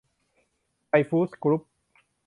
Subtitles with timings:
[0.87, 1.61] ไทยฟู้ดส์ กรุ๊ป